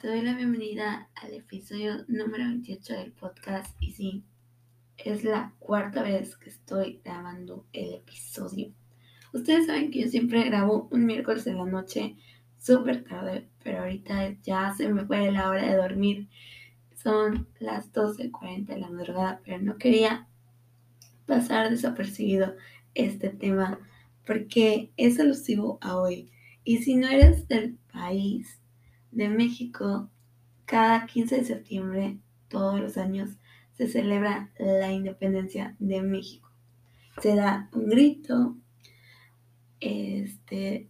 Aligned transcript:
Te 0.00 0.06
doy 0.06 0.22
la 0.22 0.36
bienvenida 0.36 1.10
al 1.16 1.34
episodio 1.34 2.04
número 2.06 2.44
28 2.44 2.94
del 2.94 3.10
podcast 3.10 3.74
y 3.82 3.90
sí, 3.90 4.22
es 4.96 5.24
la 5.24 5.54
cuarta 5.58 6.04
vez 6.04 6.36
que 6.36 6.50
estoy 6.50 7.00
grabando 7.04 7.66
el 7.72 7.94
episodio. 7.94 8.72
Ustedes 9.32 9.66
saben 9.66 9.90
que 9.90 10.02
yo 10.02 10.08
siempre 10.08 10.44
grabo 10.44 10.88
un 10.92 11.04
miércoles 11.04 11.48
en 11.48 11.56
la 11.56 11.64
noche 11.64 12.14
súper 12.60 13.02
tarde, 13.02 13.48
pero 13.64 13.80
ahorita 13.80 14.36
ya 14.44 14.72
se 14.72 14.88
me 14.88 15.04
fue 15.04 15.32
la 15.32 15.50
hora 15.50 15.68
de 15.68 15.76
dormir. 15.76 16.28
Son 16.94 17.48
las 17.58 17.92
12.40 17.92 18.66
de 18.66 18.78
la 18.78 18.90
madrugada, 18.90 19.40
pero 19.44 19.58
no 19.58 19.78
quería 19.78 20.28
pasar 21.26 21.70
desapercibido 21.70 22.54
este 22.94 23.30
tema 23.30 23.80
porque 24.24 24.92
es 24.96 25.18
alusivo 25.18 25.78
a 25.80 25.96
hoy. 25.96 26.30
Y 26.62 26.84
si 26.84 26.94
no 26.94 27.08
eres 27.08 27.48
del 27.48 27.78
país 27.92 28.60
de 29.10 29.28
México, 29.28 30.10
cada 30.64 31.06
15 31.06 31.36
de 31.36 31.44
septiembre, 31.44 32.18
todos 32.48 32.80
los 32.80 32.96
años, 32.96 33.30
se 33.74 33.88
celebra 33.88 34.50
la 34.58 34.92
independencia 34.92 35.76
de 35.78 36.02
México. 36.02 36.50
Se 37.22 37.34
da 37.34 37.68
un 37.72 37.88
grito 37.88 38.56
este, 39.80 40.88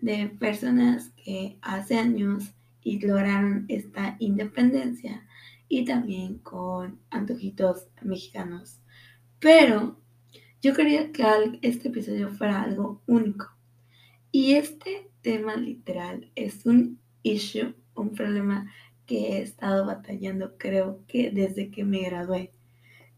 de 0.00 0.28
personas 0.28 1.10
que 1.24 1.58
hace 1.62 1.98
años 1.98 2.54
y 2.82 3.00
lograron 3.00 3.66
esta 3.68 4.16
independencia 4.18 5.26
y 5.68 5.84
también 5.84 6.38
con 6.38 7.00
antojitos 7.10 7.88
mexicanos. 8.02 8.80
Pero 9.40 9.98
yo 10.62 10.74
quería 10.74 11.12
que 11.12 11.24
este 11.62 11.88
episodio 11.88 12.30
fuera 12.30 12.62
algo 12.62 13.02
único. 13.06 13.46
Y 14.32 14.54
este 14.54 15.10
tema 15.22 15.56
literal 15.56 16.30
es 16.34 16.66
un 16.66 16.98
issue, 17.22 17.74
un 17.94 18.14
problema 18.14 18.72
que 19.06 19.38
he 19.38 19.42
estado 19.42 19.86
batallando 19.86 20.56
creo 20.58 21.04
que 21.06 21.30
desde 21.30 21.70
que 21.70 21.84
me 21.84 22.02
gradué. 22.02 22.52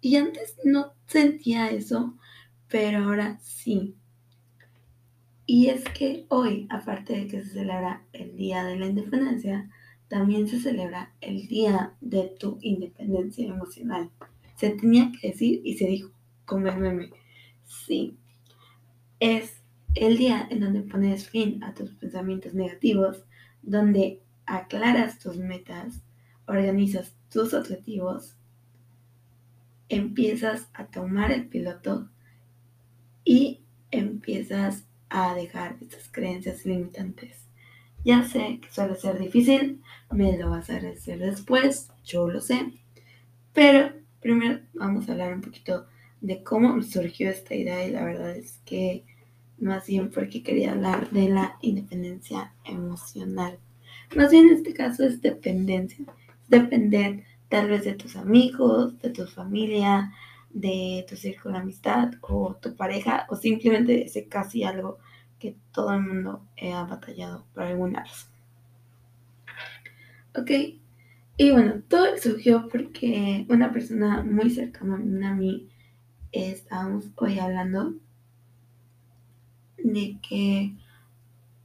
Y 0.00 0.17
antes 0.17 0.56
no 0.64 0.94
sentía 1.06 1.70
eso, 1.70 2.17
pero 2.69 3.05
ahora 3.05 3.38
sí. 3.43 3.97
Y 5.47 5.67
es 5.69 5.85
que 5.85 6.26
hoy, 6.29 6.67
aparte 6.70 7.14
de 7.14 7.26
que 7.26 7.43
se 7.43 7.50
celebra 7.50 8.05
el 8.12 8.37
Día 8.37 8.64
de 8.64 8.76
la 8.76 8.87
Independencia, 8.87 9.69
también 10.08 10.46
se 10.46 10.61
celebra 10.61 11.12
el 11.20 11.49
Día 11.49 11.94
de 12.00 12.35
tu 12.38 12.58
Independencia 12.62 13.46
Emocional. 13.46 14.11
Se 14.56 14.70
tenía 14.70 15.11
que 15.20 15.29
decir 15.29 15.61
y 15.64 15.76
se 15.76 15.87
dijo, 15.87 16.12
meme. 16.56 17.11
Sí, 17.64 18.17
es 19.20 19.62
el 19.94 20.17
día 20.19 20.46
en 20.50 20.61
donde 20.61 20.82
pones 20.82 21.29
fin 21.29 21.62
a 21.62 21.75
tus 21.75 21.91
pensamientos 21.93 22.55
negativos, 22.55 23.25
donde 23.62 24.20
aclaras 24.46 25.18
tus 25.18 25.36
metas, 25.36 26.00
organizas 26.46 27.14
tus 27.30 27.54
objetivos, 27.54 28.36
empiezas 29.88 30.68
a 30.72 30.86
tomar 30.86 31.30
el 31.32 31.46
piloto 31.46 32.08
y 33.24 33.60
empiezas 33.90 34.84
a 35.08 35.34
dejar 35.34 35.76
esas 35.80 36.08
creencias 36.08 36.64
limitantes. 36.64 37.48
Ya 38.04 38.22
sé 38.22 38.60
que 38.62 38.70
suele 38.70 38.96
ser 38.96 39.18
difícil, 39.18 39.82
me 40.10 40.36
lo 40.38 40.50
vas 40.50 40.70
a 40.70 40.76
agradecer 40.76 41.18
después, 41.18 41.90
yo 42.04 42.28
lo 42.28 42.40
sé, 42.40 42.72
pero 43.52 43.92
primero 44.20 44.60
vamos 44.72 45.08
a 45.08 45.12
hablar 45.12 45.34
un 45.34 45.42
poquito 45.42 45.86
de 46.20 46.42
cómo 46.42 46.82
surgió 46.82 47.30
esta 47.30 47.54
idea 47.54 47.86
y 47.86 47.90
la 47.90 48.04
verdad 48.04 48.36
es 48.36 48.60
que 48.64 49.04
más 49.60 49.86
bien 49.86 50.10
porque 50.10 50.42
quería 50.42 50.72
hablar 50.72 51.10
de 51.10 51.28
la 51.28 51.56
independencia 51.60 52.52
emocional. 52.64 53.58
Más 54.16 54.30
bien 54.30 54.48
en 54.48 54.54
este 54.54 54.74
caso 54.74 55.04
es 55.04 55.20
dependencia, 55.20 56.04
depender 56.48 57.24
tal 57.48 57.68
vez 57.68 57.84
de 57.84 57.94
tus 57.94 58.16
amigos, 58.16 58.98
de 59.00 59.10
tu 59.10 59.26
familia, 59.26 60.12
de 60.50 61.04
tu 61.08 61.16
círculo 61.16 61.54
de 61.54 61.60
amistad 61.60 62.12
o 62.22 62.56
tu 62.60 62.74
pareja 62.74 63.26
o 63.28 63.36
simplemente 63.36 64.04
ese 64.04 64.26
casi 64.26 64.64
algo 64.64 64.98
que 65.38 65.56
todo 65.72 65.92
el 65.94 66.02
mundo 66.02 66.42
ha 66.60 66.84
batallado 66.84 67.44
por 67.54 67.64
alguna 67.64 68.04
razón. 68.04 68.30
Ok, 70.36 70.50
y 71.36 71.50
bueno, 71.50 71.82
todo 71.88 72.16
surgió 72.18 72.68
porque 72.68 73.46
una 73.48 73.72
persona 73.72 74.22
muy 74.22 74.50
cercana 74.50 75.30
a 75.30 75.34
mí 75.34 75.68
estábamos 76.32 77.10
hoy 77.16 77.38
hablando 77.38 77.94
de 79.85 80.19
que 80.27 80.75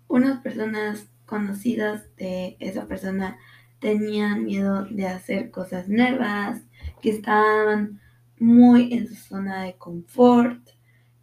unas 0.08 0.42
personas 0.42 1.08
conocidas 1.26 2.04
de 2.18 2.58
esa 2.60 2.88
persona 2.88 3.38
tenían 3.80 4.46
miedo 4.46 4.86
de 4.86 5.08
hacer 5.08 5.52
cosas 5.52 5.88
nuevas, 5.88 6.62
que 7.02 7.10
estaban 7.10 8.00
muy 8.40 8.94
en 8.94 9.08
su 9.08 9.16
zona 9.16 9.64
de 9.64 9.76
confort, 9.76 10.70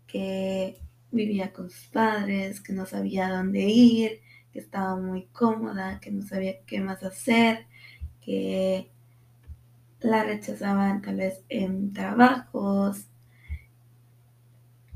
que 0.07 0.79
vivía 1.11 1.53
con 1.53 1.71
sus 1.71 1.87
padres, 1.87 2.61
que 2.61 2.73
no 2.73 2.87
sabía 2.87 3.29
dónde 3.29 3.61
ir, 3.61 4.21
que 4.53 4.59
estaba 4.59 4.97
muy 4.97 5.27
cómoda, 5.33 6.01
que 6.01 6.11
no 6.11 6.23
sabía 6.23 6.61
qué 6.67 6.81
más 6.81 7.03
hacer, 7.03 7.67
que 8.21 8.91
la 10.01 10.25
rechazaban 10.25 11.03
tal 11.03 11.17
vez 11.17 11.43
en 11.49 11.93
trabajos, 11.93 13.07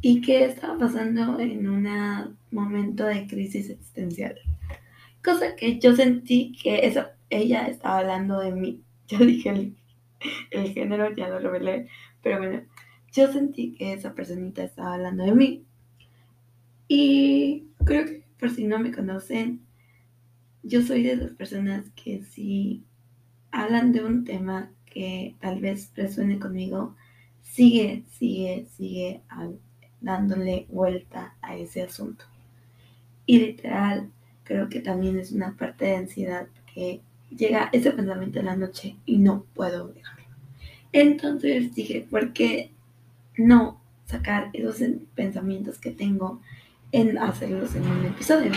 y 0.00 0.20
que 0.20 0.44
estaba 0.44 0.78
pasando 0.78 1.38
en 1.40 1.68
un 1.68 2.36
momento 2.50 3.04
de 3.04 3.26
crisis 3.26 3.70
existencial. 3.70 4.38
Cosa 5.24 5.56
que 5.56 5.78
yo 5.78 5.94
sentí 5.96 6.52
que 6.52 6.86
eso, 6.86 7.04
ella 7.30 7.66
estaba 7.66 7.98
hablando 7.98 8.40
de 8.40 8.52
mí. 8.52 8.82
Yo 9.08 9.18
dije 9.18 9.74
el, 10.50 10.72
género, 10.72 11.14
ya 11.14 11.28
lo 11.28 11.38
revelé, 11.38 11.86
pero 12.22 12.38
bueno, 12.38 12.62
yo 13.12 13.32
sentí 13.32 13.72
que 13.74 13.92
esa 13.92 14.14
personita 14.14 14.64
estaba 14.64 14.94
hablando 14.94 15.24
de 15.24 15.32
mí. 15.32 15.64
Y 16.88 17.68
creo 17.84 18.04
que 18.04 18.24
por 18.36 18.50
si 18.50 18.64
no 18.64 18.80
me 18.80 18.90
conocen, 18.90 19.60
yo 20.64 20.82
soy 20.82 21.04
de 21.04 21.12
esas 21.12 21.32
personas 21.32 21.88
que 21.94 22.24
si 22.24 22.84
hablan 23.52 23.92
de 23.92 24.04
un 24.04 24.24
tema 24.24 24.72
que 24.86 25.36
tal 25.40 25.60
vez 25.60 25.92
resuene 25.94 26.40
conmigo, 26.40 26.96
sigue, 27.42 28.04
sigue, 28.08 28.66
sigue 28.76 29.22
dándole 30.06 30.66
vuelta 30.70 31.34
a 31.42 31.56
ese 31.56 31.82
asunto. 31.82 32.24
Y 33.26 33.40
literal, 33.40 34.08
creo 34.44 34.68
que 34.68 34.80
también 34.80 35.18
es 35.18 35.32
una 35.32 35.56
parte 35.56 35.86
de 35.86 35.96
ansiedad 35.96 36.46
que 36.72 37.00
llega 37.36 37.68
ese 37.72 37.90
pensamiento 37.90 38.38
en 38.38 38.46
la 38.46 38.56
noche 38.56 38.96
y 39.04 39.18
no 39.18 39.44
puedo 39.52 39.88
dejarlo. 39.88 40.24
Entonces 40.92 41.74
dije, 41.74 42.06
¿por 42.08 42.32
qué 42.32 42.70
no 43.36 43.80
sacar 44.06 44.50
esos 44.52 44.80
pensamientos 45.16 45.78
que 45.78 45.90
tengo 45.90 46.40
en 46.92 47.18
hacerlos 47.18 47.74
en 47.74 47.82
un 47.82 48.06
episodio? 48.06 48.52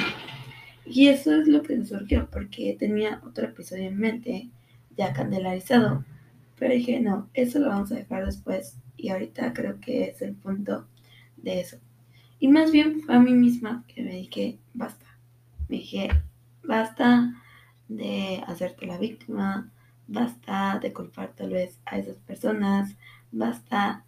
Y 0.86 1.08
eso 1.08 1.34
es 1.34 1.48
lo 1.48 1.64
que 1.64 1.84
surgió, 1.84 2.30
porque 2.32 2.76
tenía 2.78 3.22
otro 3.26 3.46
episodio 3.46 3.88
en 3.88 3.98
mente, 3.98 4.50
ya 4.96 5.14
candelarizado. 5.14 6.06
Pero 6.60 6.76
dije, 6.76 7.00
no, 7.00 7.28
eso 7.34 7.58
lo 7.58 7.70
vamos 7.70 7.92
a 7.92 7.96
dejar 7.96 8.26
después. 8.28 8.76
Y 8.98 9.10
ahorita 9.10 9.54
creo 9.54 9.80
que 9.80 10.10
es 10.10 10.22
el 10.22 10.36
punto 10.36 10.88
de 11.44 11.62
eso. 11.62 11.78
Y 12.40 12.48
más 12.48 12.72
bien 12.72 13.02
fue 13.02 13.16
a 13.16 13.20
mí 13.20 13.34
misma 13.34 13.84
que 13.88 14.02
me 14.02 14.12
dije, 14.12 14.60
basta. 14.74 15.06
Me 15.68 15.78
dije, 15.78 16.10
basta 16.64 17.34
de 17.88 18.42
hacerte 18.48 18.86
la 18.86 18.98
víctima, 18.98 19.72
basta 20.08 20.80
de 20.82 20.94
culpar 20.94 21.34
tal 21.36 21.52
vez 21.52 21.80
a 21.86 21.98
esas 21.98 22.18
personas, 22.18 22.96
basta 23.32 24.06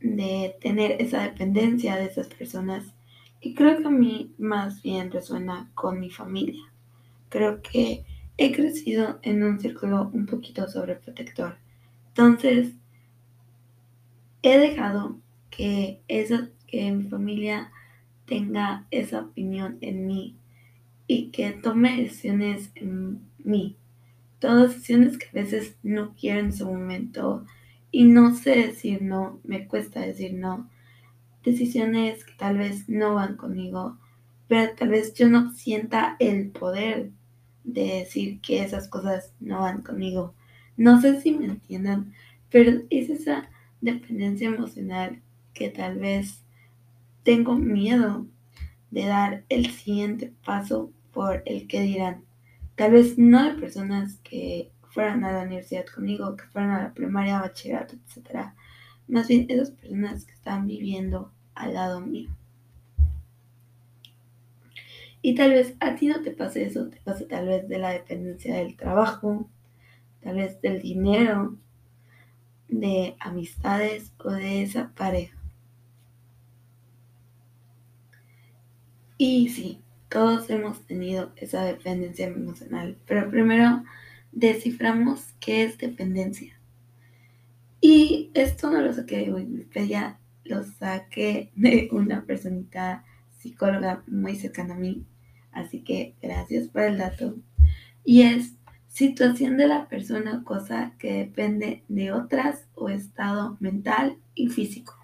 de 0.00 0.56
tener 0.60 1.02
esa 1.02 1.22
dependencia 1.22 1.96
de 1.96 2.06
esas 2.06 2.28
personas. 2.28 2.94
Y 3.40 3.54
creo 3.54 3.78
que 3.78 3.86
a 3.86 3.90
mí 3.90 4.32
más 4.38 4.82
bien 4.82 5.10
resuena 5.10 5.70
con 5.74 6.00
mi 6.00 6.10
familia. 6.10 6.62
Creo 7.28 7.60
que 7.62 8.04
he 8.36 8.52
crecido 8.52 9.18
en 9.22 9.42
un 9.42 9.58
círculo 9.60 10.10
un 10.12 10.26
poquito 10.26 10.68
sobreprotector. 10.68 11.56
Entonces, 12.08 12.74
he 14.42 14.58
dejado 14.58 15.18
que, 15.50 16.00
esa, 16.08 16.50
que 16.66 16.90
mi 16.92 17.04
familia 17.04 17.70
tenga 18.26 18.86
esa 18.90 19.22
opinión 19.22 19.78
en 19.80 20.06
mí 20.06 20.36
y 21.06 21.30
que 21.30 21.52
tome 21.52 22.02
decisiones 22.02 22.70
en 22.74 23.20
mí. 23.42 23.76
Todas 24.38 24.74
decisiones 24.74 25.18
que 25.18 25.26
a 25.26 25.42
veces 25.42 25.76
no 25.82 26.14
quiero 26.14 26.40
en 26.40 26.52
su 26.52 26.66
momento 26.66 27.44
y 27.90 28.04
no 28.04 28.34
sé 28.34 28.50
decir 28.50 29.02
no, 29.02 29.40
me 29.44 29.66
cuesta 29.66 30.00
decir 30.00 30.34
no. 30.34 30.68
Decisiones 31.42 32.24
que 32.24 32.34
tal 32.34 32.58
vez 32.58 32.88
no 32.88 33.14
van 33.14 33.36
conmigo, 33.36 33.96
pero 34.46 34.74
tal 34.74 34.90
vez 34.90 35.14
yo 35.14 35.28
no 35.28 35.52
sienta 35.52 36.16
el 36.18 36.50
poder 36.50 37.10
de 37.64 38.00
decir 38.00 38.40
que 38.40 38.62
esas 38.62 38.88
cosas 38.88 39.32
no 39.40 39.60
van 39.60 39.82
conmigo. 39.82 40.34
No 40.76 41.00
sé 41.00 41.20
si 41.20 41.32
me 41.32 41.46
entiendan, 41.46 42.12
pero 42.50 42.82
es 42.90 43.10
esa 43.10 43.48
dependencia 43.80 44.48
emocional 44.48 45.20
que 45.58 45.70
tal 45.70 45.98
vez 45.98 46.44
tengo 47.24 47.56
miedo 47.56 48.26
de 48.92 49.06
dar 49.06 49.44
el 49.48 49.70
siguiente 49.70 50.32
paso 50.44 50.92
por 51.12 51.42
el 51.46 51.66
que 51.66 51.82
dirán. 51.82 52.24
Tal 52.76 52.92
vez 52.92 53.18
no 53.18 53.42
de 53.42 53.60
personas 53.60 54.20
que 54.22 54.70
fueran 54.82 55.24
a 55.24 55.32
la 55.32 55.42
universidad 55.42 55.84
conmigo, 55.86 56.36
que 56.36 56.44
fueran 56.44 56.70
a 56.70 56.82
la 56.84 56.94
primaria, 56.94 57.40
bachillerato, 57.40 57.96
etc. 57.96 58.52
Más 59.08 59.26
bien 59.26 59.46
esas 59.48 59.72
personas 59.72 60.24
que 60.24 60.32
están 60.32 60.68
viviendo 60.68 61.32
al 61.56 61.74
lado 61.74 62.00
mío. 62.00 62.30
Y 65.20 65.34
tal 65.34 65.50
vez 65.50 65.74
a 65.80 65.96
ti 65.96 66.06
no 66.06 66.22
te 66.22 66.30
pase 66.30 66.64
eso, 66.64 66.88
te 66.88 66.98
pase 66.98 67.24
tal 67.24 67.48
vez 67.48 67.68
de 67.68 67.78
la 67.78 67.90
dependencia 67.90 68.54
del 68.54 68.76
trabajo, 68.76 69.50
tal 70.22 70.36
vez 70.36 70.60
del 70.60 70.80
dinero, 70.80 71.56
de 72.68 73.16
amistades 73.18 74.12
o 74.18 74.30
de 74.30 74.62
esa 74.62 74.92
pareja. 74.94 75.37
Y 79.18 79.48
sí, 79.48 79.80
todos 80.08 80.48
hemos 80.48 80.86
tenido 80.86 81.32
esa 81.36 81.64
dependencia 81.64 82.28
emocional, 82.28 82.96
pero 83.04 83.28
primero 83.28 83.82
desciframos 84.30 85.34
qué 85.40 85.64
es 85.64 85.76
dependencia. 85.76 86.56
Y 87.80 88.30
esto 88.34 88.70
no 88.70 88.80
lo 88.80 88.92
saqué 88.92 89.18
de 89.18 89.32
Wikipedia, 89.32 90.18
lo 90.44 90.62
saqué 90.62 91.50
de 91.56 91.88
una 91.90 92.24
personita 92.24 93.04
psicóloga 93.38 94.04
muy 94.06 94.36
cercana 94.36 94.74
a 94.74 94.78
mí, 94.78 95.04
así 95.50 95.80
que 95.80 96.14
gracias 96.22 96.68
por 96.68 96.82
el 96.82 96.98
dato. 96.98 97.36
Y 98.04 98.22
es 98.22 98.54
situación 98.86 99.56
de 99.56 99.66
la 99.66 99.88
persona 99.88 100.38
o 100.38 100.44
cosa 100.44 100.92
que 100.98 101.12
depende 101.12 101.82
de 101.88 102.12
otras 102.12 102.66
o 102.74 102.88
estado 102.88 103.56
mental 103.58 104.16
y 104.34 104.48
físico. 104.48 104.97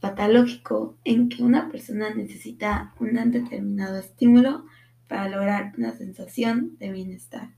Patológico 0.00 0.96
en 1.04 1.28
que 1.28 1.42
una 1.42 1.70
persona 1.70 2.14
necesita 2.14 2.94
un 3.00 3.14
determinado 3.32 3.98
estímulo 3.98 4.64
para 5.08 5.28
lograr 5.28 5.72
una 5.76 5.92
sensación 5.92 6.76
de 6.78 6.92
bienestar. 6.92 7.50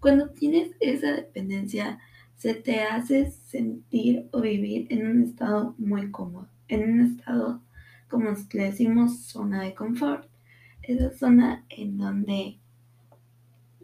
Cuando 0.00 0.30
tienes 0.30 0.70
esa 0.80 1.12
dependencia, 1.12 1.98
se 2.36 2.54
te 2.54 2.82
hace 2.82 3.30
sentir 3.30 4.28
o 4.32 4.40
vivir 4.40 4.86
en 4.90 5.08
un 5.08 5.22
estado 5.22 5.74
muy 5.78 6.10
cómodo, 6.10 6.48
en 6.68 6.92
un 6.92 7.00
estado, 7.00 7.62
como 8.08 8.30
le 8.52 8.64
decimos, 8.64 9.24
zona 9.24 9.62
de 9.62 9.74
confort. 9.74 10.28
Esa 10.82 11.10
zona 11.10 11.64
en 11.68 11.98
donde 11.98 12.58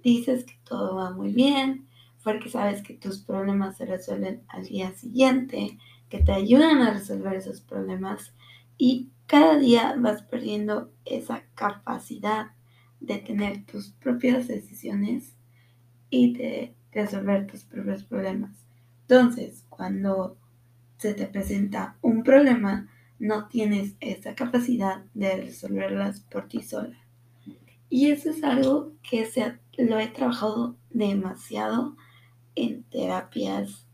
dices 0.02 0.44
que 0.44 0.56
todo 0.64 0.96
va 0.96 1.10
muy 1.10 1.32
bien, 1.32 1.88
porque 2.22 2.48
sabes 2.48 2.82
que 2.82 2.94
tus 2.94 3.18
problemas 3.18 3.76
se 3.76 3.86
resuelven 3.86 4.42
al 4.48 4.64
día 4.64 4.92
siguiente, 4.92 5.76
que 6.08 6.22
te 6.22 6.32
ayudan 6.32 6.82
a 6.82 6.92
resolver 6.92 7.34
esos 7.34 7.60
problemas 7.60 8.34
y 8.76 9.10
cada 9.26 9.58
día 9.58 9.94
vas 9.98 10.22
perdiendo 10.22 10.92
esa 11.04 11.44
capacidad 11.54 12.52
de 13.00 13.18
tener 13.18 13.64
tus 13.64 13.90
propias 13.92 14.48
decisiones 14.48 15.34
y 16.10 16.34
de 16.34 16.74
resolver 16.92 17.46
tus 17.46 17.64
propios 17.64 18.04
problemas. 18.04 18.64
Entonces, 19.02 19.64
cuando 19.68 20.36
se 20.98 21.14
te 21.14 21.26
presenta 21.26 21.96
un 22.00 22.22
problema, 22.22 22.88
no 23.18 23.48
tienes 23.48 23.94
esa 24.00 24.34
capacidad 24.34 25.04
de 25.14 25.36
resolverlas 25.36 26.20
por 26.20 26.48
ti 26.48 26.62
sola. 26.62 26.98
Y 27.88 28.10
eso 28.10 28.30
es 28.30 28.42
algo 28.42 28.92
que 29.02 29.24
se, 29.26 29.58
lo 29.78 29.98
he 29.98 30.08
trabajado 30.08 30.76
demasiado 30.90 31.96
en 32.54 32.84
terapias, 32.84 33.86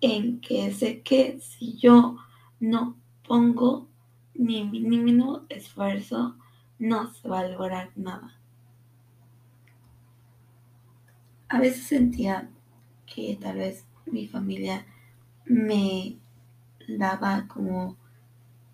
en 0.00 0.40
que 0.40 0.72
sé 0.72 1.02
que 1.02 1.38
si 1.40 1.76
yo 1.76 2.16
no 2.58 2.96
pongo 3.26 3.88
ni 4.34 4.64
mínimo 4.64 5.42
esfuerzo, 5.48 6.36
no 6.78 7.12
se 7.12 7.28
va 7.28 7.40
a 7.40 7.48
lograr 7.48 7.90
nada. 7.96 8.38
A 11.48 11.58
veces 11.58 11.84
sentía 11.84 12.50
que 13.06 13.36
tal 13.40 13.58
vez 13.58 13.84
mi 14.06 14.26
familia 14.26 14.86
me 15.44 16.18
daba 16.88 17.46
como 17.48 17.96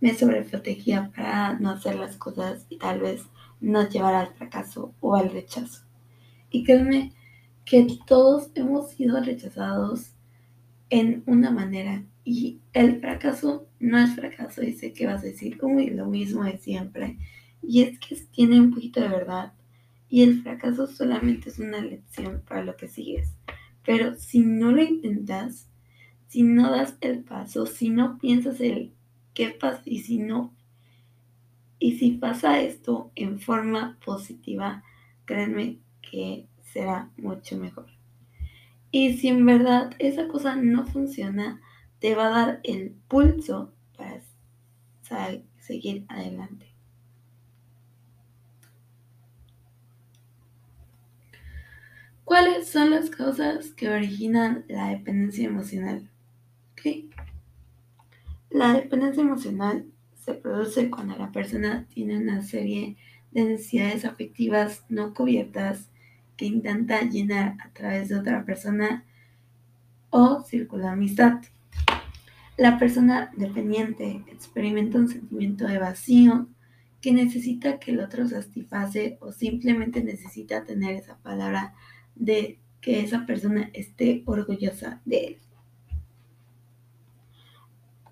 me 0.01 0.15
sobreprotegía 0.15 1.11
para 1.15 1.59
no 1.59 1.71
hacer 1.71 1.97
las 1.97 2.17
cosas 2.17 2.67
y 2.69 2.77
tal 2.79 3.01
vez 3.01 3.25
nos 3.61 3.89
llevará 3.91 4.21
al 4.21 4.35
fracaso 4.35 4.95
o 5.01 5.17
al 5.17 5.31
rechazo. 5.31 5.85
Y 6.51 6.65
créeme 6.65 7.13
que 7.65 7.87
todos 8.07 8.51
hemos 8.55 8.91
sido 8.91 9.21
rechazados 9.21 10.13
en 10.91 11.23
una 11.27 11.51
manera 11.51 12.05
y 12.25 12.61
el 12.73 13.01
fracaso 13.01 13.69
no 13.79 13.99
es 13.99 14.15
fracaso 14.15 14.63
y 14.63 14.73
sé 14.73 14.93
que 14.93 15.07
vas 15.07 15.23
a 15.23 15.27
decir, 15.27 15.59
uy, 15.63 15.91
lo 15.91 16.07
mismo 16.07 16.45
de 16.45 16.59
siempre. 16.59 17.19
Y 17.63 17.83
es 17.83 17.99
que 17.99 18.17
tiene 18.31 18.61
un 18.61 18.73
poquito 18.73 19.01
de 19.01 19.09
verdad 19.09 19.53
y 20.09 20.23
el 20.23 20.43
fracaso 20.43 20.87
solamente 20.87 21.49
es 21.49 21.59
una 21.59 21.81
lección 21.81 22.43
para 22.47 22.63
lo 22.63 22.77
que 22.77 22.89
sigues. 22.89 23.35
Pero 23.85 24.17
si 24.17 24.41
no 24.41 24.73
lo 24.73 24.83
intentas, 24.83 25.69
si 26.29 26.43
no 26.43 26.71
das 26.71 26.97
el 27.01 27.21
paso, 27.21 27.67
si 27.67 27.91
no 27.91 28.19
piensas 28.19 28.61
el 28.61 28.93
qué 29.35 29.51
pasa 29.51 29.83
y 29.85 30.01
si 30.01 30.19
no 30.19 30.57
y 31.79 31.99
si 31.99 32.13
pasa 32.13 32.61
esto 32.61 33.13
en 33.15 33.39
forma 33.39 33.99
positiva, 34.05 34.83
créanme 35.25 35.79
que 36.01 36.47
será 36.63 37.11
mucho 37.17 37.57
mejor. 37.59 37.96
Y 38.91 39.15
si 39.19 39.29
en 39.29 39.45
verdad 39.45 39.91
esa 39.99 40.29
cosa 40.29 40.57
no 40.57 40.87
funciona, 40.87 41.61
te 41.99 42.15
va 42.15 42.27
a 42.27 42.47
dar 42.47 42.61
el 42.63 42.95
pulso 43.09 43.73
para 43.97 44.21
seguir 45.59 46.05
adelante. 46.09 46.67
¿Cuáles 52.25 52.69
son 52.69 52.91
las 52.91 53.09
causas 53.11 53.73
que 53.73 53.89
originan 53.89 54.65
la 54.69 54.89
dependencia 54.89 55.47
emocional? 55.47 56.11
La 58.51 58.73
dependencia 58.75 59.23
emocional 59.23 59.87
se 60.15 60.35
produce 60.35 60.91
cuando 60.91 61.17
la 61.17 61.31
persona 61.33 61.87
tiene 61.93 62.19
una 62.19 62.43
serie 62.43 62.97
de 63.31 63.45
necesidades 63.45 64.05
afectivas 64.05 64.85
no 64.89 65.15
cubiertas 65.15 65.91
que 66.37 66.47
intenta 66.47 67.03
llenar 67.03 67.57
a 67.65 67.71
través 67.71 68.09
de 68.09 68.17
otra 68.17 68.45
persona 68.45 69.05
o 70.11 70.43
círculo 70.43 70.89
amistad. 70.89 71.41
La 72.57 72.79
persona 72.79 73.31
dependiente 73.37 74.25
experimenta 74.29 74.99
un 74.99 75.09
sentimiento 75.09 75.67
de 75.67 75.79
vacío 75.79 76.49
que 77.01 77.13
necesita 77.13 77.79
que 77.79 77.93
el 77.93 78.01
otro 78.01 78.27
satisface 78.27 79.19
o 79.21 79.33
simplemente 79.33 80.03
necesita 80.03 80.65
tener 80.65 80.97
esa 80.97 81.19
palabra 81.19 81.75
de 82.15 82.59
que 82.81 83.01
esa 83.01 83.27
persona 83.27 83.71
esté 83.73 84.23
orgullosa 84.27 85.01
de 85.05 85.27
él. 85.27 85.39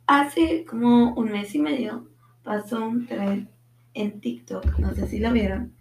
Hace 0.06 0.64
como 0.64 1.14
un 1.14 1.32
mes 1.32 1.54
y 1.54 1.58
medio 1.58 2.10
pasó 2.42 2.86
un 2.86 3.06
tren 3.06 3.48
en 3.94 4.20
TikTok, 4.20 4.78
no 4.78 4.94
sé 4.94 5.06
si 5.08 5.18
lo 5.18 5.32
vieron, 5.32 5.73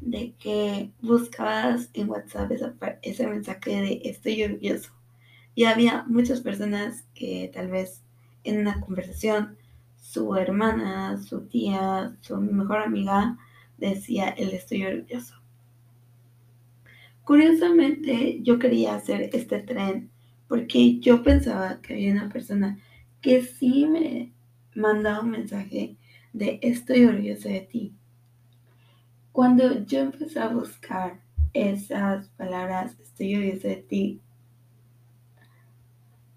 de 0.00 0.34
que 0.38 0.90
buscabas 1.00 1.90
en 1.94 2.08
WhatsApp 2.08 2.52
ese 3.02 3.26
mensaje 3.26 3.80
de 3.80 4.00
estoy 4.04 4.42
orgulloso. 4.44 4.90
Y 5.54 5.64
había 5.64 6.04
muchas 6.06 6.40
personas 6.40 7.04
que 7.14 7.50
tal 7.52 7.68
vez 7.68 8.02
en 8.44 8.60
una 8.60 8.80
conversación 8.80 9.56
su 10.00 10.34
hermana, 10.36 11.20
su 11.20 11.42
tía, 11.48 12.16
su 12.22 12.40
mejor 12.40 12.78
amiga 12.78 13.36
decía 13.76 14.28
el 14.28 14.50
estoy 14.50 14.84
orgulloso. 14.84 15.34
Curiosamente 17.24 18.40
yo 18.42 18.58
quería 18.58 18.94
hacer 18.94 19.30
este 19.32 19.60
tren 19.60 20.10
porque 20.48 20.98
yo 20.98 21.22
pensaba 21.22 21.80
que 21.82 21.92
había 21.92 22.12
una 22.12 22.30
persona 22.30 22.78
que 23.20 23.42
sí 23.42 23.84
me 23.86 24.32
mandaba 24.74 25.20
un 25.20 25.30
mensaje 25.30 25.96
de 26.32 26.58
estoy 26.62 27.04
orgulloso 27.04 27.48
de 27.48 27.60
ti. 27.60 27.97
Cuando 29.38 29.84
yo 29.84 30.00
empecé 30.00 30.40
a 30.40 30.48
buscar 30.48 31.20
esas 31.52 32.28
palabras, 32.30 32.98
estoy 32.98 33.36
orgulloso 33.36 33.68
de 33.68 33.76
ti, 33.76 34.20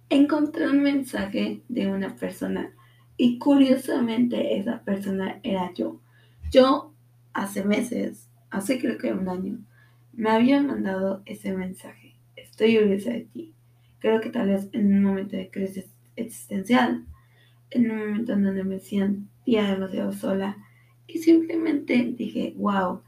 encontré 0.08 0.70
un 0.70 0.84
mensaje 0.84 1.64
de 1.68 1.88
una 1.92 2.16
persona 2.16 2.72
y 3.18 3.40
curiosamente 3.40 4.56
esa 4.60 4.84
persona 4.84 5.40
era 5.42 5.74
yo. 5.74 6.00
Yo 6.52 6.94
hace 7.34 7.66
meses, 7.66 8.30
hace 8.52 8.80
creo 8.80 9.00
que 9.00 9.12
un 9.12 9.28
año, 9.28 9.58
me 10.14 10.30
había 10.30 10.62
mandado 10.62 11.24
ese 11.26 11.54
mensaje. 11.54 12.14
Estoy 12.36 12.78
orgullosa 12.78 13.14
de 13.14 13.22
ti. 13.22 13.56
Creo 13.98 14.22
que 14.22 14.30
tal 14.30 14.50
vez 14.50 14.70
en 14.74 14.94
un 14.94 15.04
momento 15.06 15.38
de 15.38 15.50
crisis 15.50 15.92
existencial, 16.16 17.04
en 17.72 17.90
un 17.90 17.98
momento 17.98 18.34
en 18.34 18.44
donde 18.44 18.64
me 18.64 18.78
sentía 18.78 19.72
demasiado 19.72 20.12
sola 20.12 20.56
y 21.14 21.20
simplemente 21.20 22.14
dije, 22.18 22.54
wow, 22.58 23.02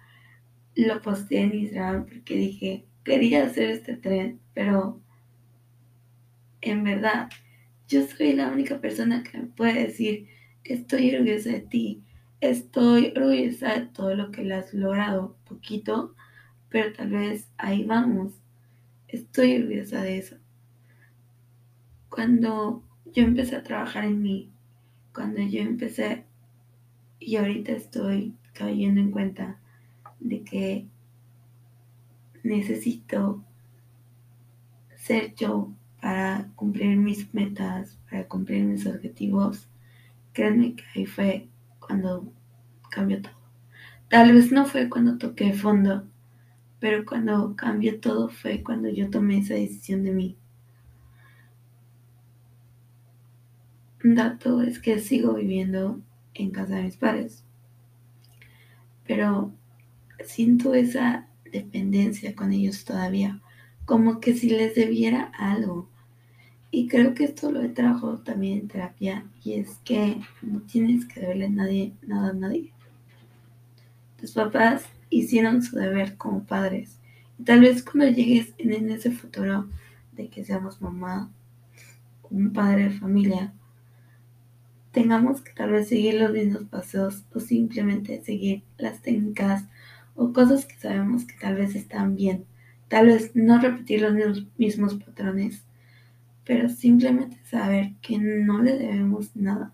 lo 0.75 1.01
posteé 1.01 1.41
en 1.41 1.55
Instagram 1.55 2.05
porque 2.05 2.36
dije, 2.36 2.86
quería 3.03 3.45
hacer 3.45 3.69
este 3.69 3.95
tren, 3.95 4.39
pero 4.53 5.01
en 6.62 6.83
verdad, 6.83 7.29
yo 7.88 8.05
soy 8.05 8.33
la 8.33 8.50
única 8.50 8.79
persona 8.79 9.24
que 9.24 9.38
me 9.38 9.45
puede 9.45 9.88
decir, 9.88 10.27
estoy 10.63 11.15
orgullosa 11.15 11.51
de 11.51 11.62
ti, 11.62 12.03
estoy 12.41 13.13
orgullosa 13.15 13.79
de 13.79 13.86
todo 13.88 14.15
lo 14.15 14.31
que 14.31 14.43
le 14.43 14.55
has 14.55 14.74
logrado, 14.74 15.38
poquito, 15.45 16.15
pero 16.69 16.91
tal 16.93 17.12
vez 17.12 17.51
ahí 17.57 17.83
vamos. 17.83 18.33
Estoy 19.07 19.57
orgullosa 19.57 20.01
de 20.01 20.17
eso. 20.17 20.38
Cuando 22.10 22.83
yo 23.05 23.24
empecé 23.24 23.55
a 23.55 23.63
trabajar 23.63 24.05
en 24.05 24.22
mí, 24.22 24.51
cuando 25.13 25.41
yo 25.41 25.62
empecé 25.62 26.25
y 27.25 27.37
ahorita 27.37 27.71
estoy 27.71 28.35
cayendo 28.53 28.99
en 29.01 29.11
cuenta 29.11 29.59
de 30.19 30.43
que 30.43 30.87
necesito 32.43 33.43
ser 34.95 35.33
yo 35.35 35.71
para 36.01 36.49
cumplir 36.55 36.97
mis 36.97 37.33
metas, 37.33 37.97
para 38.09 38.27
cumplir 38.27 38.65
mis 38.65 38.85
objetivos, 38.85 39.69
créanme 40.33 40.75
que 40.75 40.83
ahí 40.95 41.05
fue 41.05 41.47
cuando 41.79 42.31
cambió 42.89 43.21
todo. 43.21 43.33
Tal 44.09 44.33
vez 44.33 44.51
no 44.51 44.65
fue 44.65 44.89
cuando 44.89 45.17
toqué 45.17 45.53
fondo, 45.53 46.03
pero 46.79 47.05
cuando 47.05 47.55
cambió 47.55 47.99
todo 47.99 48.29
fue 48.29 48.61
cuando 48.61 48.89
yo 48.89 49.09
tomé 49.09 49.39
esa 49.39 49.53
decisión 49.53 50.03
de 50.03 50.11
mí. 50.11 50.37
Un 54.03 54.15
dato 54.15 54.61
es 54.61 54.79
que 54.79 54.99
sigo 54.99 55.33
viviendo 55.33 56.01
en 56.33 56.51
casa 56.51 56.75
de 56.75 56.83
mis 56.83 56.97
padres, 56.97 57.43
pero 59.05 59.51
siento 60.25 60.73
esa 60.73 61.27
dependencia 61.51 62.35
con 62.35 62.51
ellos 62.51 62.85
todavía, 62.85 63.41
como 63.85 64.19
que 64.19 64.33
si 64.33 64.49
les 64.49 64.75
debiera 64.75 65.31
algo. 65.37 65.89
Y 66.71 66.87
creo 66.87 67.13
que 67.13 67.25
esto 67.25 67.51
lo 67.51 67.61
he 67.61 67.69
trabajado 67.69 68.19
también 68.19 68.59
en 68.59 68.67
terapia 68.67 69.25
y 69.43 69.53
es 69.53 69.77
que 69.83 70.19
no 70.41 70.61
tienes 70.61 71.05
que 71.05 71.19
deberle 71.19 71.49
nadie, 71.49 71.93
nada 72.01 72.29
a 72.29 72.33
nadie. 72.33 72.71
Tus 74.19 74.31
papás 74.31 74.85
hicieron 75.09 75.61
su 75.61 75.75
deber 75.75 76.17
como 76.17 76.43
padres. 76.43 76.97
Y 77.37 77.43
tal 77.43 77.61
vez 77.61 77.83
cuando 77.83 78.07
llegues 78.07 78.53
en 78.57 78.89
ese 78.89 79.11
futuro 79.11 79.67
de 80.13 80.29
que 80.29 80.43
seamos 80.43 80.81
mamá, 80.81 81.29
un 82.31 82.53
padre 82.53 82.85
de 82.85 82.99
familia, 82.99 83.53
tengamos 84.93 85.41
que 85.41 85.51
tal 85.53 85.71
vez 85.71 85.89
seguir 85.89 86.13
los 86.13 86.31
mismos 86.31 86.63
pasos 86.65 87.25
o 87.33 87.39
simplemente 87.39 88.23
seguir 88.23 88.63
las 88.77 89.01
técnicas 89.01 89.65
o 90.15 90.31
cosas 90.31 90.65
que 90.65 90.77
sabemos 90.77 91.25
que 91.25 91.35
tal 91.35 91.55
vez 91.55 91.75
están 91.75 92.15
bien. 92.15 92.45
Tal 92.88 93.07
vez 93.07 93.35
no 93.35 93.59
repetir 93.59 94.01
los 94.03 94.45
mismos 94.57 94.93
patrones, 94.95 95.65
pero 96.45 96.69
simplemente 96.69 97.38
saber 97.43 97.93
que 98.01 98.19
no 98.19 98.62
le 98.62 98.77
debemos 98.77 99.35
nada. 99.35 99.73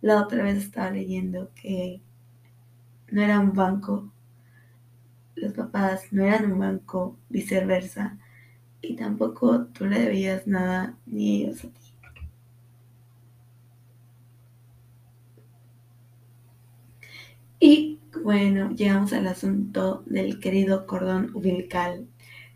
La 0.00 0.22
otra 0.22 0.42
vez 0.42 0.56
estaba 0.56 0.90
leyendo 0.90 1.50
que 1.54 2.00
no 3.10 3.22
era 3.22 3.38
un 3.40 3.52
banco, 3.52 4.10
los 5.34 5.52
papás 5.52 6.12
no 6.12 6.24
eran 6.24 6.50
un 6.50 6.58
banco, 6.58 7.18
viceversa, 7.28 8.18
y 8.80 8.96
tampoco 8.96 9.66
tú 9.66 9.84
le 9.86 10.00
debías 10.00 10.46
nada 10.46 10.96
ni 11.06 11.42
ellos 11.42 11.64
a 11.64 11.68
ti. 11.68 11.83
Y 17.66 17.98
bueno, 18.22 18.74
llegamos 18.76 19.14
al 19.14 19.26
asunto 19.26 20.02
del 20.04 20.38
querido 20.38 20.86
cordón 20.86 21.34
umbilical. 21.34 22.06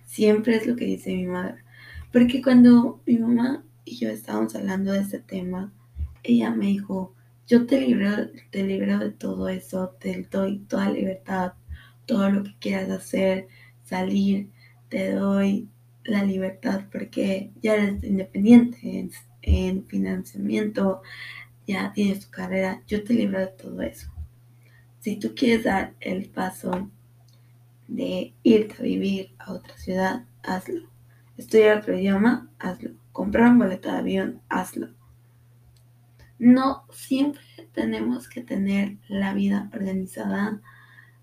Siempre 0.05 0.57
es 0.57 0.67
lo 0.67 0.77
que 0.77 0.85
dice 0.85 1.15
mi 1.15 1.25
madre. 1.25 1.65
Porque 2.13 2.43
cuando 2.43 3.01
mi 3.07 3.17
mamá 3.17 3.65
y 3.87 3.97
yo 3.97 4.11
estábamos 4.11 4.55
hablando 4.55 4.93
de 4.93 5.01
este 5.01 5.19
tema, 5.19 5.73
ella 6.23 6.51
me 6.51 6.67
dijo, 6.67 7.15
yo 7.47 7.65
te 7.65 7.81
libero, 7.81 8.29
te 8.51 8.63
libero 8.65 8.99
de 8.99 9.11
todo 9.11 9.49
eso, 9.49 9.97
te 9.99 10.29
doy 10.31 10.59
toda 10.69 10.91
libertad, 10.91 11.55
todo 12.05 12.29
lo 12.29 12.45
que 12.45 12.59
quieras 12.61 12.91
hacer, 12.91 13.49
salir, 13.85 14.51
te 14.91 15.13
doy 15.13 15.71
la 16.05 16.23
libertad 16.23 16.83
porque 16.93 17.51
ya 17.63 17.77
eres 17.77 18.05
independiente 18.05 19.09
en, 19.41 19.87
financiamiento, 19.87 21.01
ya 21.67 21.95
tienes 21.95 22.27
tu 22.27 22.31
carrera, 22.31 22.83
yo 22.87 23.03
te 23.03 23.15
libero 23.15 23.41
de 23.41 23.47
todo 23.47 23.81
eso. 23.81 24.18
Si 25.01 25.19
tú 25.19 25.35
quieres 25.35 25.65
dar 25.65 25.95
el 26.01 26.29
paso 26.29 26.91
de 27.87 28.35
irte 28.43 28.75
a 28.79 28.83
vivir 28.83 29.35
a 29.39 29.53
otra 29.53 29.77
ciudad, 29.77 30.25
hazlo. 30.43 30.89
Estudiar 31.37 31.79
otro 31.79 31.97
idioma, 31.97 32.51
hazlo. 32.59 32.91
Comprar 33.13 33.51
un 33.51 33.59
boleto 33.59 33.91
de 33.91 33.99
avión, 33.99 34.43
hazlo 34.49 34.89
no 36.39 36.85
siempre 36.91 37.43
tenemos 37.73 38.29
que 38.29 38.43
tener 38.43 38.97
la 39.09 39.35
vida 39.35 39.69
organizada 39.73 40.61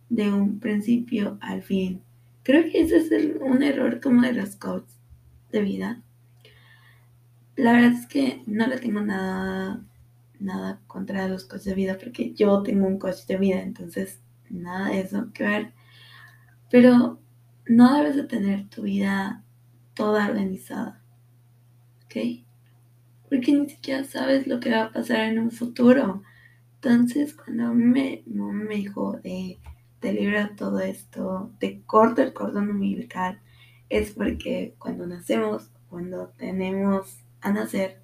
de 0.09 0.31
un 0.31 0.59
principio 0.59 1.37
al 1.41 1.63
fin. 1.63 2.01
Creo 2.43 2.63
que 2.63 2.81
ese 2.81 2.97
es 2.97 3.35
un 3.41 3.63
error 3.63 4.01
como 4.01 4.21
de 4.21 4.33
los 4.33 4.55
coaches 4.55 4.99
de 5.51 5.61
vida. 5.61 6.01
La 7.55 7.71
verdad 7.71 7.93
es 7.93 8.05
que 8.07 8.43
no 8.45 8.67
le 8.67 8.77
tengo 8.77 9.01
nada, 9.01 9.83
nada 10.39 10.81
contra 10.87 11.27
los 11.27 11.45
coaches 11.45 11.65
de 11.65 11.75
vida 11.75 11.97
porque 11.97 12.33
yo 12.33 12.63
tengo 12.63 12.87
un 12.87 12.99
coach 12.99 13.25
de 13.27 13.37
vida, 13.37 13.61
entonces 13.61 14.21
nada 14.49 14.89
de 14.89 15.01
eso 15.01 15.31
que 15.33 15.43
ver. 15.43 15.73
Pero 16.69 17.19
no 17.67 17.97
debes 17.97 18.15
de 18.15 18.23
tener 18.23 18.69
tu 18.69 18.83
vida 18.83 19.43
toda 19.93 20.27
organizada. 20.27 21.01
¿Ok? 22.05 22.45
porque 23.29 23.51
ni 23.53 23.69
siquiera 23.69 24.03
sabes 24.03 24.47
lo 24.47 24.59
que 24.59 24.71
va 24.71 24.85
a 24.85 24.91
pasar 24.91 25.21
en 25.21 25.39
un 25.39 25.51
futuro. 25.51 26.23
Entonces, 26.75 27.33
cuando 27.35 27.73
me, 27.73 28.23
me 28.25 28.75
dijo 28.75 29.19
de 29.23 29.59
te 29.99 30.13
libra 30.13 30.55
todo 30.55 30.79
esto, 30.79 31.51
te 31.59 31.81
corta 31.83 32.21
el 32.23 32.33
cordón 32.33 32.69
umbilical, 32.69 33.41
es 33.89 34.11
porque 34.11 34.75
cuando 34.77 35.07
nacemos, 35.07 35.71
cuando 35.89 36.27
tenemos 36.37 37.23
a 37.41 37.51
nacer, 37.51 38.01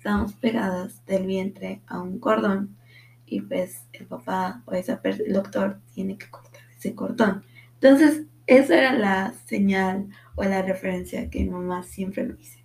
estamos 0.00 0.32
pegadas 0.32 1.04
del 1.04 1.26
vientre 1.26 1.82
a 1.86 2.00
un 2.00 2.18
cordón 2.20 2.74
y 3.26 3.42
pues 3.42 3.84
el 3.92 4.06
papá 4.06 4.62
o 4.64 4.72
esa 4.72 4.98
el 5.04 5.34
doctor 5.34 5.78
tiene 5.92 6.16
que 6.16 6.30
cortar 6.30 6.62
ese 6.74 6.94
cordón. 6.94 7.44
Entonces, 7.74 8.22
esa 8.46 8.78
era 8.78 8.92
la 8.94 9.34
señal 9.44 10.08
o 10.36 10.44
la 10.44 10.62
referencia 10.62 11.28
que 11.28 11.44
mi 11.44 11.50
mamá 11.50 11.82
siempre 11.82 12.24
me 12.24 12.32
dice 12.32 12.64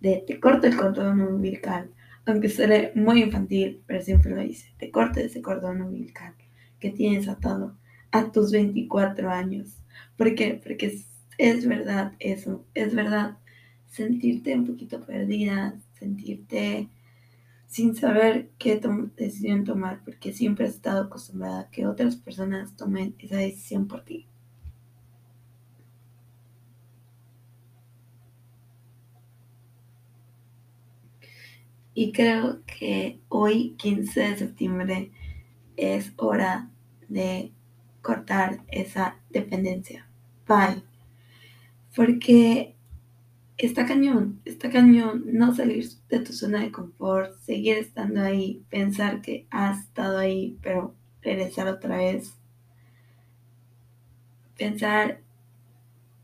de 0.00 0.24
te 0.26 0.40
corto 0.40 0.66
el 0.66 0.78
cordón 0.78 1.20
umbilical, 1.20 1.90
aunque 2.24 2.48
suene 2.48 2.90
muy 2.94 3.22
infantil, 3.22 3.82
pero 3.86 4.02
siempre 4.02 4.30
lo 4.30 4.40
dice, 4.40 4.72
te 4.78 4.90
corto 4.90 5.20
ese 5.20 5.42
cordón 5.42 5.82
umbilical 5.82 6.32
que 6.80 6.88
tienes 6.88 7.28
atado 7.28 7.76
a 8.12 8.32
tus 8.32 8.50
24 8.50 9.30
años. 9.30 9.76
¿Por 10.16 10.34
qué? 10.34 10.58
Porque 10.64 10.86
es, 10.86 11.06
es 11.36 11.68
verdad 11.68 12.14
eso, 12.18 12.64
es 12.72 12.94
verdad 12.94 13.36
sentirte 13.88 14.54
un 14.54 14.66
poquito 14.66 15.02
perdida, 15.02 15.78
sentirte 15.98 16.88
sin 17.66 17.94
saber 17.96 18.50
qué 18.58 18.80
decisión 19.16 19.64
tomar, 19.64 20.02
porque 20.04 20.32
siempre 20.32 20.66
has 20.66 20.74
estado 20.74 21.02
acostumbrada 21.04 21.60
a 21.60 21.70
que 21.70 21.86
otras 21.86 22.16
personas 22.16 22.76
tomen 22.76 23.14
esa 23.18 23.36
decisión 23.36 23.88
por 23.88 24.04
ti. 24.04 24.26
Y 31.92 32.12
creo 32.12 32.60
que 32.66 33.20
hoy, 33.28 33.74
15 33.78 34.20
de 34.20 34.36
septiembre, 34.36 35.12
es 35.76 36.12
hora 36.16 36.70
de 37.08 37.52
cortar 38.02 38.62
esa 38.68 39.18
dependencia. 39.30 40.06
Bye. 40.46 40.82
Porque 41.94 42.75
está 43.58 43.86
cañón, 43.86 44.40
está 44.44 44.70
cañón 44.70 45.24
no 45.32 45.54
salir 45.54 45.86
de 46.08 46.20
tu 46.20 46.32
zona 46.32 46.60
de 46.60 46.72
confort, 46.72 47.36
seguir 47.38 47.78
estando 47.78 48.20
ahí, 48.20 48.62
pensar 48.68 49.22
que 49.22 49.46
has 49.50 49.80
estado 49.80 50.18
ahí, 50.18 50.58
pero 50.62 50.94
regresar 51.22 51.68
otra 51.68 51.96
vez. 51.96 52.34
Pensar 54.58 55.20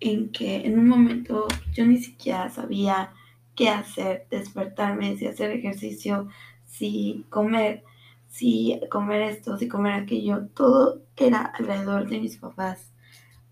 en 0.00 0.30
que 0.30 0.66
en 0.66 0.78
un 0.78 0.88
momento 0.88 1.46
yo 1.72 1.86
ni 1.86 1.98
siquiera 1.98 2.50
sabía 2.50 3.12
qué 3.54 3.68
hacer, 3.68 4.26
despertarme, 4.30 5.16
si 5.16 5.26
hacer 5.26 5.50
ejercicio, 5.50 6.28
si 6.66 7.24
comer, 7.30 7.82
si 8.28 8.80
comer 8.90 9.22
esto, 9.22 9.56
si 9.58 9.68
comer 9.68 9.92
aquello, 9.92 10.48
todo 10.54 11.02
era 11.16 11.42
alrededor 11.42 12.08
de 12.08 12.20
mis 12.20 12.36
papás. 12.36 12.92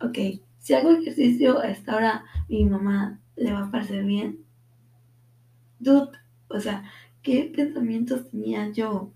Ok, 0.01 0.19
si 0.59 0.75
hago 0.75 0.90
ejercicio 0.93 1.59
a 1.59 1.69
esta 1.71 1.97
hora, 1.97 2.25
mi 2.49 2.64
mamá 2.64 3.21
le 3.40 3.53
va 3.53 3.66
a 3.66 3.70
parecer 3.70 4.05
bien. 4.05 4.44
Dude, 5.79 6.12
o 6.48 6.61
sea, 6.61 6.85
¿qué 7.22 7.50
pensamientos 7.55 8.31
tenía 8.31 8.70
yo? 8.70 9.12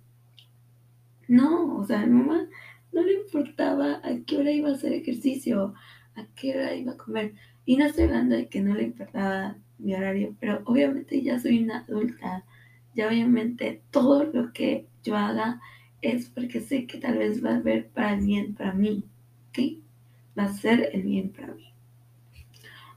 No, 1.29 1.77
o 1.77 1.85
sea, 1.87 2.01
a 2.03 2.07
mi 2.07 2.13
mamá 2.23 2.49
no 2.93 3.03
le 3.03 3.15
importaba 3.15 4.01
a 4.03 4.19
qué 4.27 4.39
hora 4.39 4.51
iba 4.51 4.71
a 4.71 4.75
hacer 4.75 4.93
ejercicio, 4.95 5.75
a 6.17 6.27
qué 6.35 6.55
hora 6.55 6.75
iba 6.75 6.93
a 6.93 6.97
comer. 6.97 7.35
Y 7.67 7.77
no 7.77 7.85
estoy 7.85 8.05
hablando 8.05 8.35
de 8.37 8.49
que 8.49 8.61
no 8.63 8.75
le 8.75 8.85
importaba 8.85 9.57
mi 9.79 9.95
horario, 9.95 10.35
pero 10.41 10.63
obviamente 10.65 11.21
ya 11.23 11.39
soy 11.39 11.63
una 11.63 11.81
adulta, 11.81 12.45
ya 12.95 13.09
obviamente 13.09 13.83
todo 13.91 14.25
lo 14.25 14.53
que 14.53 14.87
yo 15.03 15.17
haga 15.17 15.61
es 16.01 16.31
porque 16.31 16.61
sé 16.61 16.87
que 16.87 16.99
tal 16.99 17.19
vez 17.19 17.45
va 17.45 17.57
a 17.57 17.61
ver 17.61 17.89
para 17.89 18.15
el 18.15 18.25
bien 18.25 18.55
para 18.55 18.73
mí, 18.73 19.05
¿ok? 19.49 19.59
Va 20.39 20.45
a 20.45 20.55
ser 20.55 20.91
el 20.93 21.03
bien 21.03 21.31
para 21.31 21.55
mí. 21.55 21.74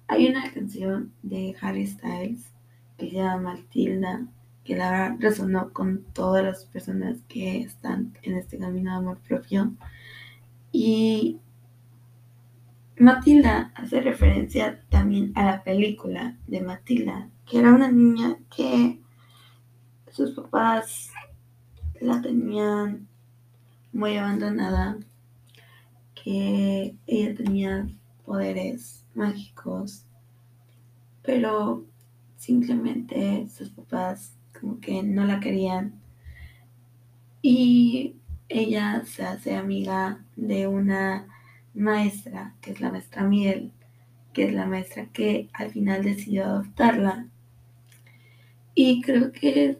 Hay 0.10 0.28
una 0.28 0.50
canción 0.54 1.12
de 1.22 1.54
Harry 1.62 1.86
Styles 1.86 2.54
que 2.98 3.10
se 3.10 3.18
llama 3.18 3.56
Matilda, 3.56 4.26
que 4.64 4.78
la 4.78 4.90
verdad 4.90 5.16
resonó 5.20 5.74
con 5.74 6.04
todas 6.14 6.46
las 6.46 6.66
personas 6.66 7.18
que 7.28 7.60
están 7.60 8.18
en 8.24 8.38
este 8.38 8.58
camino 8.58 8.92
de 8.92 8.98
amor 8.98 9.20
propio. 9.20 9.74
Y 10.72 11.40
Matilda 12.98 13.74
hace 13.76 14.00
referencia 14.00 14.82
también 14.90 15.34
a 15.36 15.44
la 15.44 15.64
película 15.64 16.38
de 16.48 16.62
Matilda, 16.62 17.30
que 17.46 17.60
era 17.60 17.74
una 17.74 17.92
niña 17.92 18.38
que 18.56 19.02
sus 20.10 20.32
papás 20.32 21.12
la 22.00 22.22
tenían 22.22 23.08
muy 23.92 24.16
abandonada, 24.16 24.98
que 26.16 26.96
ella 27.06 27.36
tenía 27.36 27.88
poderes 28.26 29.06
mágicos, 29.18 30.06
pero 31.24 31.86
simplemente 32.38 33.48
sus 33.50 33.70
papás 33.70 34.34
como 34.58 34.80
que 34.80 35.04
no 35.04 35.26
la 35.26 35.40
querían 35.40 36.00
y 37.42 38.16
ella 38.50 39.04
se 39.06 39.24
hace 39.24 39.56
amiga 39.56 40.24
de 40.36 40.68
una 40.68 41.28
maestra, 41.74 42.56
que 42.62 42.72
es 42.72 42.82
la 42.82 42.92
maestra 42.92 43.24
Miel, 43.24 43.72
que 44.34 44.46
es 44.46 44.54
la 44.54 44.66
maestra 44.66 45.08
que 45.08 45.50
al 45.54 45.72
final 45.72 46.04
decidió 46.04 46.46
adoptarla. 46.46 47.28
Y 48.74 49.02
creo 49.02 49.32
que 49.32 49.80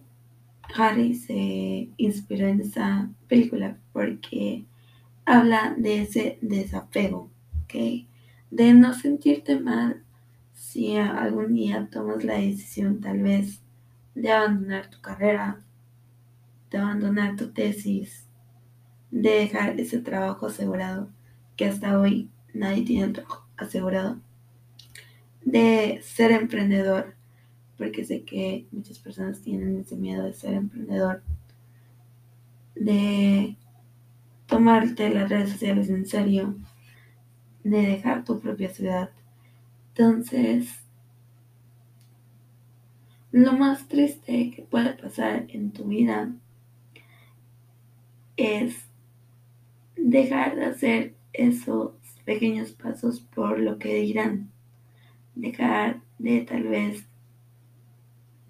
Harry 0.76 1.16
se 1.16 1.90
inspiró 1.98 2.48
en 2.48 2.62
esa 2.62 3.10
película 3.28 3.78
porque 3.94 4.66
habla 5.26 5.76
de 5.78 6.02
ese 6.02 6.40
desapego, 6.42 7.30
¿ok? 7.64 8.08
De 8.50 8.74
no 8.74 8.94
sentirte 8.94 9.60
mal 9.60 10.04
si 10.54 10.98
algún 10.98 11.54
día 11.54 11.90
tomas 11.92 12.24
la 12.24 12.36
decisión 12.36 13.02
tal 13.02 13.22
vez 13.22 13.62
de 14.16 14.32
abandonar 14.32 14.90
tu 14.90 15.00
carrera, 15.02 15.62
de 16.72 16.78
abandonar 16.78 17.36
tu 17.36 17.52
tesis, 17.52 18.28
de 19.12 19.30
dejar 19.32 19.80
ese 19.80 20.00
trabajo 20.00 20.48
asegurado, 20.48 21.10
que 21.56 21.66
hasta 21.66 22.00
hoy 22.00 22.30
nadie 22.54 22.84
tiene 22.84 23.14
trabajo 23.14 23.48
asegurado, 23.58 24.18
de 25.44 26.00
ser 26.04 26.32
emprendedor, 26.32 27.16
porque 27.78 28.06
sé 28.06 28.24
que 28.24 28.66
muchas 28.72 29.00
personas 29.00 29.42
tienen 29.42 29.78
ese 29.78 29.96
miedo 29.96 30.24
de 30.24 30.34
ser 30.34 30.54
emprendedor, 30.54 31.22
de 32.76 33.56
tomarte 34.48 35.10
las 35.10 35.30
redes 35.30 35.52
sociales 35.52 35.90
en 35.90 36.06
serio, 36.06 36.56
de 37.70 37.82
dejar 37.82 38.24
tu 38.24 38.40
propia 38.40 38.70
ciudad. 38.70 39.10
Entonces, 39.90 40.84
lo 43.32 43.54
más 43.54 43.88
triste 43.88 44.52
que 44.52 44.64
puede 44.64 44.94
pasar 44.94 45.46
en 45.50 45.72
tu 45.72 45.86
vida 45.86 46.32
es 48.38 48.88
dejar 49.96 50.56
de 50.56 50.66
hacer 50.66 51.16
esos 51.34 51.92
pequeños 52.26 52.72
pasos 52.72 53.20
por 53.20 53.60
lo 53.60 53.78
que 53.80 53.96
dirán. 53.96 54.52
Dejar 55.36 56.02
de 56.20 56.42
tal 56.42 56.64
vez 56.64 57.06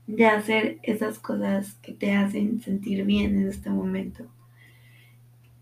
de 0.08 0.25
hacer 0.25 0.80
esas 0.84 1.19
cosas 1.19 1.75
que 1.75 1.93
te 1.93 2.13
hacen 2.13 2.62
sentir 2.62 3.03
bien 3.06 3.38
en 3.38 3.47
este 3.49 3.69
momento. 3.69 4.25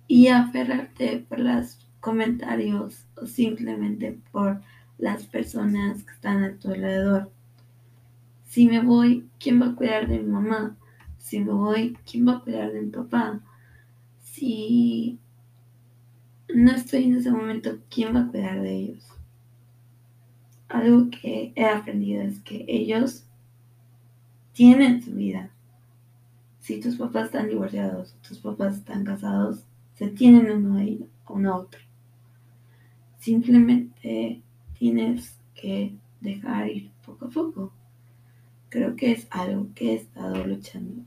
Y 0.08 0.28
aferrarte 0.28 1.26
por 1.28 1.40
los 1.40 1.85
comentarios 2.06 3.08
o 3.20 3.26
simplemente 3.26 4.20
por 4.32 4.62
las 5.00 5.24
personas 5.24 6.04
que 6.04 6.14
están 6.14 6.44
a 6.44 6.56
tu 6.56 6.68
alrededor. 6.68 7.32
Si 8.46 8.68
me 8.68 8.80
voy, 8.80 9.28
¿quién 9.40 9.60
va 9.60 9.70
a 9.70 9.76
cuidar 9.76 10.08
de 10.08 10.20
mi 10.20 10.32
mamá? 10.32 10.78
Si 11.18 11.40
me 11.40 11.52
voy, 11.52 11.98
¿quién 12.06 12.28
va 12.28 12.34
a 12.34 12.42
cuidar 12.42 12.72
de 12.72 12.82
mi 12.84 12.92
papá? 12.92 13.42
Si 14.20 15.18
no 16.54 16.74
estoy 16.74 17.06
en 17.06 17.16
ese 17.16 17.32
momento, 17.32 17.80
¿quién 17.90 18.16
va 18.16 18.20
a 18.20 18.28
cuidar 18.28 18.62
de 18.62 18.76
ellos? 18.76 19.08
Algo 20.70 21.10
que 21.10 21.54
he 21.56 21.66
aprendido 21.66 22.22
es 22.22 22.40
que 22.42 22.66
ellos 22.68 23.26
tienen 24.54 25.02
su 25.02 25.12
vida. 25.12 25.50
Si 26.60 26.80
tus 26.80 26.98
papás 26.98 27.26
están 27.26 27.50
divorciados, 27.50 28.16
tus 28.22 28.38
papás 28.38 28.76
están 28.76 29.04
casados, 29.04 29.64
se 29.96 30.10
tienen 30.10 30.52
uno 30.52 30.78
a 30.78 31.34
uno 31.34 31.56
otro. 31.56 31.85
Simplemente 33.26 34.44
tienes 34.78 35.36
que 35.56 35.96
dejar 36.22 36.70
ir 36.70 36.92
poco 37.04 37.26
a 37.26 37.30
poco. 37.30 37.74
Creo 38.70 38.96
que 38.96 39.14
es 39.14 39.26
algo 39.32 39.68
que 39.74 39.94
he 39.94 39.96
estado 39.96 40.46
luchando. 40.46 41.02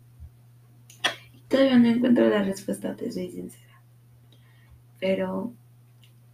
Y 1.32 1.38
todavía 1.46 1.78
no 1.78 1.86
encuentro 1.86 2.28
la 2.28 2.42
respuesta, 2.42 2.96
te 2.96 3.12
soy 3.12 3.30
sincera. 3.30 3.80
Pero 4.98 5.52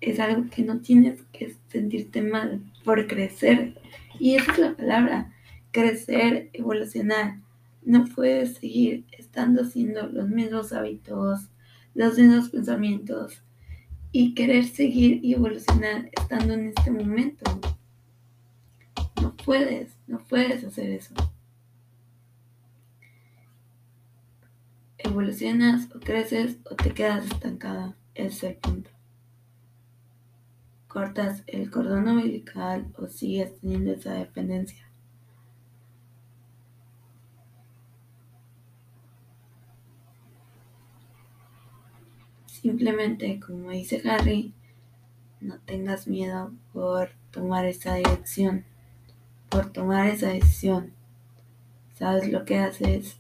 es 0.01 0.19
algo 0.21 0.49
que 0.49 0.63
no 0.63 0.81
tienes 0.81 1.21
que 1.35 1.55
sentirte 1.69 2.23
mal 2.23 2.63
por 2.83 3.07
crecer. 3.07 3.79
Y 4.19 4.37
esa 4.37 4.53
es 4.53 4.59
la 4.61 4.75
palabra 4.75 5.35
crecer, 5.71 6.49
evolucionar. 6.55 7.41
No 7.83 8.07
puedes 8.07 8.55
seguir 8.55 9.05
estando 9.13 9.61
haciendo 9.61 10.07
los 10.07 10.31
mismos 10.31 10.73
hábitos, 10.73 11.51
los 11.93 12.17
mismos 12.17 12.49
pensamientos 12.49 13.45
y 14.17 14.33
querer 14.33 14.65
seguir 14.65 15.25
y 15.25 15.35
evolucionar 15.35 16.09
estando 16.13 16.55
en 16.55 16.69
este 16.69 16.89
momento. 16.93 17.61
No 19.21 19.35
puedes, 19.35 19.99
no 20.07 20.21
puedes 20.21 20.63
hacer 20.63 20.89
eso. 20.91 21.13
Evolucionas 24.99 25.89
o 25.97 25.99
creces 25.99 26.59
o 26.71 26.77
te 26.77 26.95
quedas 26.95 27.27
estancada. 27.27 27.97
Ese 28.15 28.29
es 28.29 28.43
el 28.45 28.55
punto. 28.59 28.91
Cortas 30.87 31.43
el 31.49 31.69
cordón 31.73 32.07
umbilical 32.07 32.87
o 32.97 33.09
sigues 33.09 33.59
teniendo 33.59 33.95
esa 33.95 34.13
dependencia. 34.13 34.84
Simplemente, 42.65 43.41
como 43.41 43.73
dice 43.73 44.01
Harry, 44.09 44.55
no 45.39 45.61
tengas 45.67 46.09
miedo 46.09 46.51
por 46.73 47.11
tomar 47.31 47.67
esa 47.67 47.97
dirección, 47.97 48.65
por 49.51 49.71
tomar 49.71 50.07
esa 50.07 50.29
decisión. 50.31 50.95
Sabes 51.93 52.33
lo 52.33 52.47
que 52.47 52.57
haces, 52.57 53.19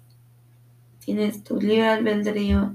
tienes 0.98 1.44
tu 1.44 1.60
libre 1.60 1.88
albedrío 1.88 2.74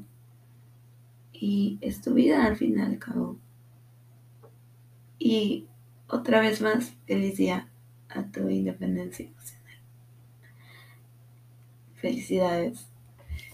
y 1.34 1.80
es 1.82 2.04
tu 2.04 2.14
vida 2.14 2.46
al 2.46 2.56
fin 2.56 2.78
y 2.78 2.82
al 2.84 3.00
cabo. 3.00 3.40
Y 5.18 5.66
otra 6.08 6.40
vez 6.40 6.62
más, 6.62 6.94
feliz 7.08 7.36
día 7.36 7.68
a 8.10 8.26
tu 8.26 8.48
independencia 8.48 9.26
emocional. 9.26 9.80
Felicidades. 11.96 12.88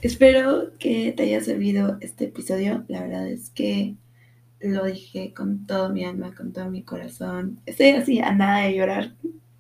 Espero 0.06 0.70
que 0.78 1.14
te 1.14 1.24
haya 1.24 1.42
servido 1.42 1.98
este 2.00 2.26
episodio. 2.26 2.86
La 2.90 3.02
verdad 3.02 3.28
es 3.28 3.50
que 3.50 3.96
lo 4.60 4.86
dije 4.86 5.34
con 5.34 5.66
todo 5.66 5.90
mi 5.90 6.06
alma, 6.06 6.36
con 6.36 6.54
todo 6.54 6.70
mi 6.70 6.84
corazón. 6.84 7.60
Estoy 7.66 7.88
así 7.90 8.20
a 8.20 8.32
nada 8.32 8.66
de 8.66 8.76
llorar, 8.76 9.16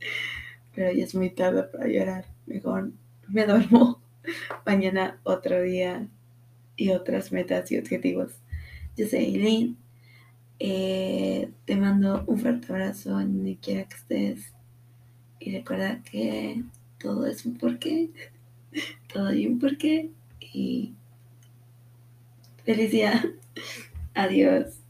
pero 0.75 0.91
ya 0.91 1.03
es 1.03 1.15
muy 1.15 1.31
tarde 1.31 1.63
para 1.63 1.87
llorar. 1.87 2.25
Mejor 2.45 2.91
me 3.27 3.47
duermo. 3.47 3.99
Mañana 4.67 5.19
otro 5.23 5.63
día 5.63 6.07
y 6.75 6.91
otras 6.91 7.31
metas 7.31 7.71
y 7.71 7.79
objetivos. 7.79 8.33
Yo 8.95 9.07
soy 9.07 9.21
Eileen. 9.25 9.77
Eh, 10.59 11.49
te 11.65 11.75
mando 11.75 12.23
un 12.27 12.37
fuerte 12.37 12.71
abrazo 12.71 13.19
en 13.19 13.37
donde 13.37 13.57
quiera 13.57 13.85
que 13.85 13.95
estés. 13.95 14.53
Y 15.39 15.57
recuerda 15.57 16.03
que 16.03 16.61
todo 16.99 17.25
es 17.25 17.47
un 17.47 17.57
porqué. 17.57 18.11
Todo 19.11 19.27
hay 19.27 19.47
un 19.47 19.57
porqué 19.57 20.11
y 20.55 20.95
felicidad. 22.63 23.23
Adiós. 24.13 24.84